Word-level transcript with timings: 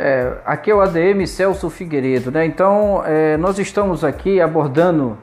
É, 0.00 0.32
aqui 0.46 0.70
é 0.70 0.74
o 0.76 0.80
ADM 0.80 1.26
Celso 1.26 1.68
Figueiredo, 1.68 2.30
né? 2.30 2.46
Então, 2.46 3.02
é, 3.04 3.36
nós 3.36 3.58
estamos 3.58 4.04
aqui 4.04 4.40
abordando 4.40 5.18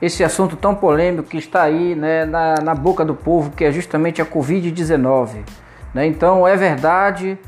esse 0.00 0.24
assunto 0.24 0.56
tão 0.56 0.74
polêmico 0.74 1.28
que 1.28 1.36
está 1.36 1.62
aí 1.62 1.94
né, 1.94 2.24
na, 2.24 2.54
na 2.62 2.74
boca 2.74 3.04
do 3.04 3.14
povo, 3.14 3.50
que 3.50 3.62
é 3.62 3.70
justamente 3.70 4.22
a 4.22 4.24
Covid-19. 4.24 5.44
Né? 5.92 6.06
Então, 6.06 6.48
é 6.48 6.56
verdade, 6.56 7.38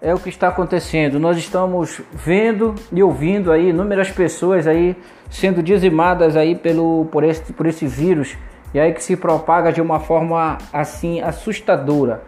é 0.00 0.14
o 0.14 0.18
que 0.18 0.30
está 0.30 0.48
acontecendo. 0.48 1.20
Nós 1.20 1.36
estamos 1.36 2.00
vendo 2.10 2.74
e 2.90 3.02
ouvindo 3.02 3.52
aí 3.52 3.68
inúmeras 3.68 4.10
pessoas 4.10 4.66
aí 4.66 4.96
sendo 5.28 5.62
dizimadas 5.62 6.38
aí 6.38 6.54
pelo, 6.54 7.04
por, 7.12 7.22
esse, 7.22 7.52
por 7.52 7.66
esse 7.66 7.86
vírus 7.86 8.34
e 8.72 8.80
aí 8.80 8.94
que 8.94 9.04
se 9.04 9.14
propaga 9.14 9.70
de 9.70 9.82
uma 9.82 10.00
forma 10.00 10.56
assim 10.72 11.20
assustadora. 11.20 12.22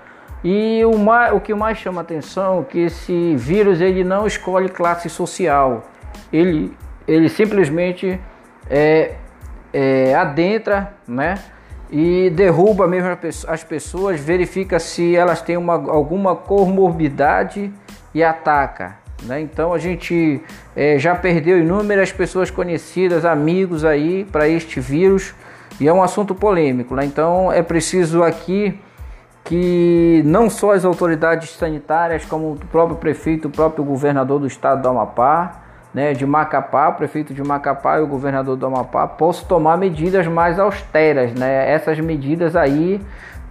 E 0.45 0.85
o, 0.85 0.99
mais, 0.99 1.33
o 1.33 1.41
que 1.41 1.55
mais 1.55 1.79
chama 1.79 2.01
atenção 2.01 2.61
é 2.61 2.65
que 2.65 2.79
esse 2.81 3.35
vírus 3.37 3.81
ele 3.81 4.05
não 4.05 4.27
escolhe 4.27 4.69
classe 4.69 5.09
social, 5.09 5.85
ele, 6.33 6.73
ele 7.07 7.29
simplesmente 7.29 8.21
é, 8.71 9.15
é, 9.73 10.15
adentra 10.15 10.95
né, 11.07 11.37
e 11.91 12.31
derruba 12.31 12.87
mesmo 12.87 13.09
as 13.49 13.65
pessoas, 13.65 14.21
verifica 14.21 14.79
se 14.79 15.17
elas 15.17 15.41
têm 15.41 15.57
uma, 15.57 15.75
alguma 15.75 16.35
comorbidade 16.37 17.73
e 18.15 18.23
ataca. 18.23 18.97
Né? 19.23 19.41
Então 19.41 19.73
a 19.73 19.79
gente 19.79 20.41
é, 20.75 20.99
já 20.99 21.15
perdeu 21.15 21.59
inúmeras 21.59 22.13
pessoas 22.13 22.51
conhecidas, 22.51 23.25
amigos 23.25 23.85
aí 23.85 24.25
para 24.25 24.49
este 24.49 24.81
vírus 24.81 25.35
e 25.81 25.89
é 25.89 25.93
um 25.93 26.03
assunto 26.03 26.35
polêmico. 26.35 26.95
Né? 26.95 27.05
Então 27.05 27.53
é 27.53 27.63
preciso 27.63 28.23
aqui 28.23 28.79
que 29.47 30.23
não 30.27 30.51
só 30.51 30.73
as 30.73 30.85
autoridades 30.85 31.51
sanitárias, 31.51 32.25
como 32.25 32.53
o 32.53 32.57
próprio 32.57 32.99
prefeito, 32.99 33.49
o 33.49 33.51
próprio 33.51 33.85
governador 33.85 34.41
do 34.41 34.47
estado 34.47 34.83
do 34.83 34.89
Amapá, 34.89 35.63
né, 35.95 36.13
de 36.13 36.27
Macapá, 36.27 36.89
o 36.89 36.95
prefeito 36.95 37.33
de 37.33 37.43
Macapá 37.43 37.99
e 37.99 38.03
o 38.03 38.07
governador 38.07 38.57
do 38.57 38.67
Amapá 38.67 39.07
possam 39.07 39.47
tomar 39.47 39.79
medidas 39.79 40.27
mais 40.27 40.59
austeras. 40.59 41.33
Né? 41.33 41.71
Essas 41.71 41.99
medidas 42.01 42.55
aí 42.57 43.01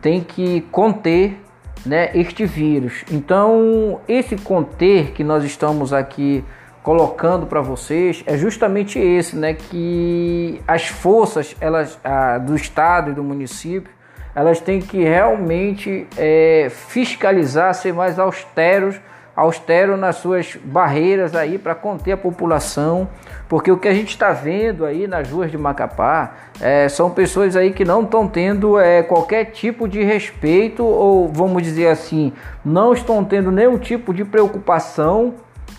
tem 0.02 0.22
que 0.22 0.62
conter 0.70 1.42
né, 1.86 2.12
este 2.14 2.46
vírus. 2.46 3.06
Então, 3.10 4.02
esse 4.08 4.36
conter 4.36 5.12
que 5.12 5.24
nós 5.24 5.46
estamos 5.46 5.94
aqui 5.94 6.44
colocando 6.84 7.48
para 7.48 7.62
vocês 7.62 8.22
é 8.28 8.38
justamente 8.38 9.00
esse, 9.00 9.36
né, 9.36 9.54
que 9.54 10.62
as 10.68 10.88
forças 10.88 11.56
elas, 11.62 11.98
a, 12.04 12.38
do 12.38 12.54
estado 12.54 13.12
e 13.12 13.14
do 13.14 13.24
município 13.24 13.95
elas 14.36 14.60
têm 14.60 14.82
que 14.82 15.02
realmente 15.02 16.06
é, 16.18 16.68
fiscalizar, 16.70 17.74
ser 17.74 17.94
mais 17.94 18.20
austeros, 18.20 19.00
austero 19.36 19.98
nas 19.98 20.18
suas 20.18 20.56
barreiras 20.64 21.36
aí 21.36 21.58
para 21.58 21.76
conter 21.76 22.14
a 22.14 22.18
população, 22.18 23.08
porque 23.50 23.72
o 23.72 23.78
que 23.78 23.88
a 23.88 23.94
gente 23.94 24.10
está 24.10 24.32
vendo 24.32 24.86
aí 24.86 25.08
nas 25.08 25.30
ruas 25.30 25.52
de 25.52 25.58
Macapá 25.58 26.34
é, 26.60 26.88
são 26.88 27.10
pessoas 27.10 27.56
aí 27.56 27.72
que 27.72 27.84
não 27.84 28.04
estão 28.04 28.28
tendo 28.28 28.80
é, 28.80 29.04
qualquer 29.04 29.46
tipo 29.46 29.88
de 29.88 30.04
respeito 30.04 30.86
ou 30.86 31.28
vamos 31.28 31.64
dizer 31.64 31.88
assim, 31.88 32.32
não 32.64 32.94
estão 32.94 33.24
tendo 33.24 33.52
nenhum 33.52 33.78
tipo 33.78 34.14
de 34.14 34.24
preocupação 34.24 35.36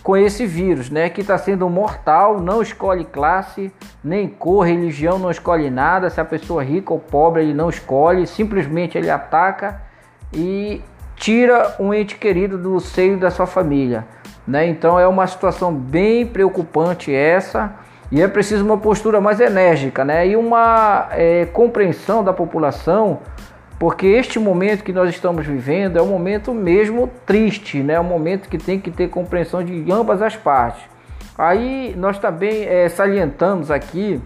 com 0.07 0.15
esse 0.15 0.45
vírus, 0.45 0.89
né, 0.89 1.09
que 1.09 1.19
está 1.19 1.37
sendo 1.37 1.69
mortal, 1.69 2.39
não 2.39 2.61
escolhe 2.61 3.03
classe, 3.03 3.69
nem 4.01 4.25
cor, 4.25 4.65
religião, 4.65 5.19
não 5.19 5.29
escolhe 5.29 5.69
nada. 5.69 6.09
Se 6.09 6.21
a 6.21 6.23
pessoa 6.23 6.63
é 6.63 6.65
rica 6.65 6.93
ou 6.93 6.99
pobre, 6.99 7.41
ele 7.41 7.53
não 7.53 7.69
escolhe, 7.69 8.25
simplesmente 8.25 8.97
ele 8.97 9.09
ataca 9.09 9.81
e 10.33 10.81
tira 11.17 11.75
um 11.77 11.93
ente 11.93 12.15
querido 12.15 12.57
do 12.57 12.79
seio 12.79 13.19
da 13.19 13.29
sua 13.29 13.45
família, 13.45 14.07
né? 14.47 14.65
Então 14.65 14.97
é 14.97 15.05
uma 15.05 15.27
situação 15.27 15.73
bem 15.73 16.25
preocupante 16.25 17.13
essa 17.13 17.73
e 18.09 18.21
é 18.21 18.29
preciso 18.29 18.63
uma 18.63 18.77
postura 18.77 19.19
mais 19.19 19.41
enérgica, 19.41 20.05
né? 20.05 20.25
E 20.25 20.37
uma 20.37 21.09
é, 21.11 21.47
compreensão 21.47 22.23
da 22.23 22.31
população 22.31 23.19
porque 23.79 24.07
este 24.07 24.39
momento 24.39 24.83
que 24.83 24.91
nós 24.91 25.09
estamos 25.09 25.45
vivendo 25.45 25.97
é 25.97 26.01
um 26.01 26.07
momento 26.07 26.53
mesmo 26.53 27.09
triste, 27.25 27.83
né? 27.83 27.93
É 27.93 27.99
um 27.99 28.03
momento 28.03 28.49
que 28.49 28.57
tem 28.57 28.79
que 28.79 28.89
ter 28.89 29.09
compreensão 29.09 29.63
de 29.63 29.91
ambas 29.91 30.21
as 30.21 30.35
partes. 30.35 30.81
Aí 31.37 31.93
nós 31.95 32.17
também 32.17 32.65
é, 32.65 32.89
salientamos 32.89 33.69
aqui 33.69 34.19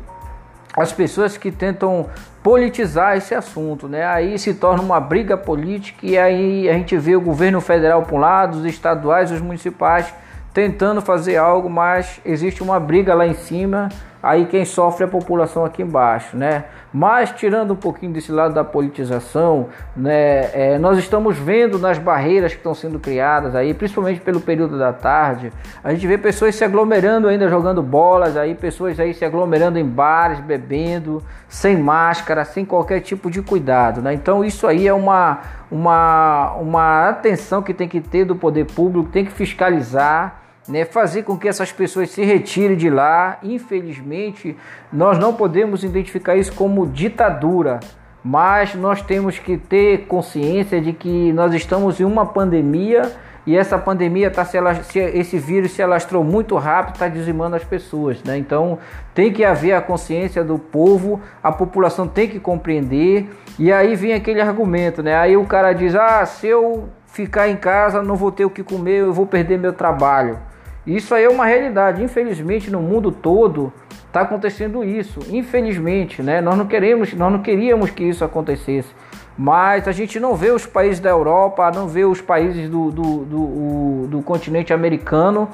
as 0.77 0.93
pessoas 0.93 1.37
que 1.37 1.51
tentam 1.51 2.07
politizar 2.41 3.17
esse 3.17 3.35
assunto, 3.35 3.89
né? 3.89 4.05
Aí 4.05 4.39
se 4.39 4.53
torna 4.53 4.81
uma 4.81 4.99
briga 4.99 5.35
política 5.35 5.99
e 6.05 6.17
aí 6.17 6.69
a 6.69 6.73
gente 6.73 6.97
vê 6.97 7.15
o 7.15 7.21
governo 7.21 7.59
federal 7.59 8.03
por 8.03 8.15
um 8.15 8.19
lado, 8.19 8.59
os 8.59 8.65
estaduais, 8.65 9.31
os 9.31 9.41
municipais 9.41 10.13
tentando 10.53 11.01
fazer 11.01 11.37
algo, 11.37 11.69
mas 11.69 12.19
existe 12.25 12.63
uma 12.63 12.79
briga 12.79 13.13
lá 13.13 13.25
em 13.25 13.33
cima, 13.33 13.89
aí 14.21 14.45
quem 14.45 14.65
sofre 14.65 15.03
é 15.03 15.07
a 15.07 15.09
população 15.09 15.65
aqui 15.65 15.81
embaixo, 15.81 16.37
né? 16.37 16.65
Mas 16.93 17.31
tirando 17.31 17.71
um 17.71 17.75
pouquinho 17.75 18.11
desse 18.11 18.31
lado 18.31 18.53
da 18.53 18.63
politização, 18.63 19.69
né, 19.95 20.49
é, 20.53 20.77
nós 20.77 20.97
estamos 20.97 21.37
vendo 21.37 21.79
nas 21.79 21.97
barreiras 21.97 22.51
que 22.51 22.57
estão 22.57 22.73
sendo 22.73 22.99
criadas 22.99 23.55
aí, 23.55 23.73
principalmente 23.73 24.19
pelo 24.19 24.41
período 24.41 24.77
da 24.77 24.91
tarde, 24.91 25.53
a 25.83 25.93
gente 25.93 26.05
vê 26.05 26.17
pessoas 26.17 26.53
se 26.53 26.65
aglomerando 26.65 27.29
ainda 27.29 27.47
jogando 27.47 27.81
bolas, 27.81 28.35
aí 28.35 28.53
pessoas 28.53 28.99
aí 28.99 29.13
se 29.13 29.23
aglomerando 29.23 29.79
em 29.79 29.85
bares, 29.85 30.39
bebendo, 30.41 31.23
sem 31.47 31.77
máscara, 31.77 32.43
sem 32.43 32.65
qualquer 32.65 32.99
tipo 32.99 33.31
de 33.31 33.41
cuidado, 33.41 34.01
né? 34.01 34.13
Então 34.13 34.43
isso 34.43 34.67
aí 34.67 34.87
é 34.87 34.93
uma 34.93 35.39
uma 35.71 36.53
uma 36.55 37.09
atenção 37.09 37.61
que 37.61 37.73
tem 37.73 37.87
que 37.87 38.01
ter 38.01 38.25
do 38.25 38.35
poder 38.35 38.65
público, 38.65 39.09
tem 39.09 39.23
que 39.23 39.31
fiscalizar 39.31 40.40
né, 40.67 40.85
fazer 40.85 41.23
com 41.23 41.37
que 41.37 41.47
essas 41.47 41.71
pessoas 41.71 42.09
se 42.11 42.23
retirem 42.23 42.77
de 42.77 42.89
lá. 42.89 43.37
Infelizmente, 43.43 44.55
nós 44.91 45.17
não 45.17 45.33
podemos 45.33 45.83
identificar 45.83 46.35
isso 46.35 46.53
como 46.53 46.87
ditadura, 46.87 47.79
mas 48.23 48.75
nós 48.75 49.01
temos 49.01 49.39
que 49.39 49.57
ter 49.57 50.05
consciência 50.05 50.79
de 50.79 50.93
que 50.93 51.33
nós 51.33 51.53
estamos 51.53 51.99
em 51.99 52.03
uma 52.03 52.25
pandemia 52.25 53.11
e 53.45 53.57
essa 53.57 53.77
pandemia 53.77 54.29
tá 54.29 54.45
se, 54.45 54.57
esse 54.99 55.39
vírus 55.39 55.71
se 55.71 55.81
alastrou 55.81 56.23
muito 56.23 56.55
rápido, 56.57 56.93
está 56.93 57.07
dizimando 57.07 57.55
as 57.55 57.63
pessoas, 57.63 58.23
né? 58.23 58.37
Então 58.37 58.77
tem 59.15 59.33
que 59.33 59.43
haver 59.43 59.73
a 59.73 59.81
consciência 59.81 60.43
do 60.43 60.59
povo, 60.59 61.19
a 61.41 61.51
população 61.51 62.07
tem 62.07 62.27
que 62.27 62.39
compreender 62.39 63.29
e 63.57 63.73
aí 63.73 63.95
vem 63.95 64.13
aquele 64.13 64.39
argumento, 64.39 65.01
né? 65.01 65.15
Aí 65.15 65.35
o 65.35 65.45
cara 65.45 65.73
diz: 65.73 65.95
ah, 65.95 66.23
se 66.23 66.47
eu 66.47 66.87
ficar 67.11 67.49
em 67.49 67.57
casa 67.57 68.01
não 68.01 68.15
vou 68.15 68.31
ter 68.31 68.45
o 68.45 68.49
que 68.49 68.63
comer, 68.63 69.01
eu 69.01 69.13
vou 69.13 69.25
perder 69.25 69.59
meu 69.59 69.73
trabalho. 69.73 70.39
Isso 70.85 71.13
aí 71.13 71.25
é 71.25 71.29
uma 71.29 71.45
realidade. 71.45 72.03
Infelizmente, 72.03 72.71
no 72.71 72.81
mundo 72.81 73.11
todo 73.11 73.71
está 74.07 74.21
acontecendo 74.21 74.83
isso. 74.83 75.19
Infelizmente, 75.29 76.23
né? 76.23 76.41
Nós 76.41 76.57
não 76.57 76.65
queremos, 76.65 77.13
nós 77.13 77.31
não 77.31 77.41
queríamos 77.41 77.91
que 77.91 78.03
isso 78.03 78.25
acontecesse. 78.25 78.89
Mas 79.37 79.87
a 79.87 79.91
gente 79.91 80.19
não 80.19 80.35
vê 80.35 80.51
os 80.51 80.65
países 80.65 80.99
da 80.99 81.09
Europa, 81.09 81.71
não 81.73 81.87
vê 81.87 82.03
os 82.03 82.19
países 82.19 82.69
do, 82.69 82.91
do, 82.91 83.25
do, 83.25 84.07
do 84.07 84.21
continente 84.21 84.73
americano 84.73 85.49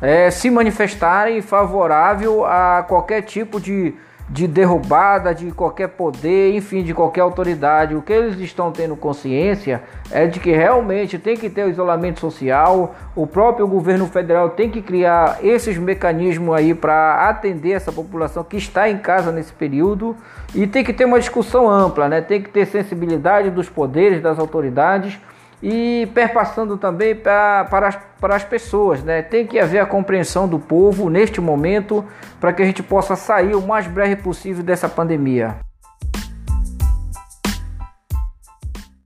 é, 0.00 0.30
se 0.30 0.50
manifestarem 0.50 1.40
favorável 1.42 2.44
a 2.44 2.84
qualquer 2.86 3.22
tipo 3.22 3.60
de 3.60 3.94
de 4.30 4.46
derrubada 4.46 5.34
de 5.34 5.50
qualquer 5.50 5.88
poder, 5.88 6.54
enfim, 6.54 6.82
de 6.82 6.92
qualquer 6.92 7.22
autoridade. 7.22 7.94
O 7.94 8.02
que 8.02 8.12
eles 8.12 8.38
estão 8.40 8.70
tendo 8.70 8.94
consciência 8.94 9.82
é 10.10 10.26
de 10.26 10.38
que 10.38 10.50
realmente 10.50 11.18
tem 11.18 11.36
que 11.36 11.48
ter 11.48 11.64
o 11.64 11.70
isolamento 11.70 12.20
social, 12.20 12.94
o 13.16 13.26
próprio 13.26 13.66
governo 13.66 14.06
federal 14.06 14.50
tem 14.50 14.70
que 14.70 14.82
criar 14.82 15.38
esses 15.42 15.78
mecanismos 15.78 16.54
aí 16.54 16.74
para 16.74 17.28
atender 17.28 17.72
essa 17.72 17.90
população 17.90 18.44
que 18.44 18.56
está 18.56 18.88
em 18.88 18.98
casa 18.98 19.32
nesse 19.32 19.52
período 19.52 20.14
e 20.54 20.66
tem 20.66 20.84
que 20.84 20.92
ter 20.92 21.06
uma 21.06 21.18
discussão 21.18 21.68
ampla, 21.68 22.08
né? 22.08 22.20
Tem 22.20 22.42
que 22.42 22.50
ter 22.50 22.66
sensibilidade 22.66 23.50
dos 23.50 23.68
poderes, 23.68 24.22
das 24.22 24.38
autoridades 24.38 25.18
e 25.62 26.08
perpassando 26.14 26.76
também 26.76 27.14
pra, 27.14 27.66
para, 27.70 27.88
as, 27.88 27.98
para 28.20 28.36
as 28.36 28.44
pessoas. 28.44 29.02
Né? 29.02 29.22
Tem 29.22 29.46
que 29.46 29.58
haver 29.58 29.80
a 29.80 29.86
compreensão 29.86 30.48
do 30.48 30.58
povo 30.58 31.10
neste 31.10 31.40
momento 31.40 32.04
para 32.40 32.52
que 32.52 32.62
a 32.62 32.66
gente 32.66 32.82
possa 32.82 33.16
sair 33.16 33.54
o 33.54 33.66
mais 33.66 33.86
breve 33.86 34.16
possível 34.16 34.62
dessa 34.62 34.88
pandemia. 34.88 35.56